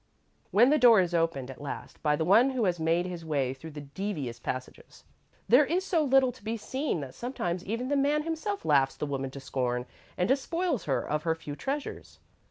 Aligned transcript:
When 0.49 0.71
the 0.71 0.79
door 0.79 0.99
is 0.99 1.13
opened, 1.13 1.51
at 1.51 1.61
last, 1.61 2.01
by 2.01 2.15
the 2.15 2.25
one 2.25 2.49
who 2.49 2.65
has 2.65 2.79
made 2.79 3.05
his 3.05 3.23
way 3.23 3.53
through 3.53 3.69
the 3.69 3.81
devious 3.81 4.39
passages, 4.39 5.03
there 5.47 5.63
is 5.63 5.85
so 5.85 6.03
little 6.03 6.31
to 6.31 6.43
be 6.43 6.57
seen 6.57 7.01
that 7.01 7.13
sometimes 7.13 7.63
even 7.65 7.87
the 7.89 7.95
man 7.95 8.23
himself 8.23 8.65
laughs 8.65 8.95
the 8.95 9.05
woman 9.05 9.29
to 9.29 9.39
scorn 9.39 9.85
and 10.17 10.27
despoils 10.27 10.85
her 10.85 11.07
of 11.07 11.21
her 11.21 11.35
few 11.35 11.55
treasures. 11.55 12.17